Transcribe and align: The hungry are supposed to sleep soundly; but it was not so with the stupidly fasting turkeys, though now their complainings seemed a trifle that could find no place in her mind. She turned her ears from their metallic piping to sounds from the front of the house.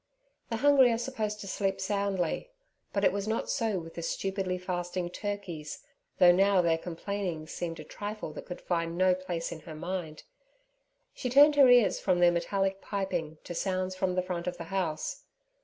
The 0.49 0.55
hungry 0.57 0.91
are 0.91 0.97
supposed 0.97 1.41
to 1.41 1.47
sleep 1.47 1.79
soundly; 1.79 2.49
but 2.91 3.03
it 3.03 3.11
was 3.11 3.27
not 3.27 3.51
so 3.51 3.77
with 3.79 3.93
the 3.93 4.01
stupidly 4.01 4.57
fasting 4.57 5.11
turkeys, 5.11 5.83
though 6.17 6.31
now 6.31 6.59
their 6.59 6.79
complainings 6.79 7.51
seemed 7.51 7.79
a 7.79 7.83
trifle 7.83 8.33
that 8.33 8.47
could 8.47 8.61
find 8.61 8.97
no 8.97 9.13
place 9.13 9.51
in 9.51 9.59
her 9.59 9.75
mind. 9.75 10.23
She 11.13 11.29
turned 11.29 11.55
her 11.55 11.69
ears 11.69 11.99
from 11.99 12.17
their 12.17 12.31
metallic 12.31 12.81
piping 12.81 13.37
to 13.43 13.53
sounds 13.53 13.93
from 13.95 14.15
the 14.15 14.23
front 14.23 14.47
of 14.47 14.57
the 14.57 14.63
house. 14.73 15.21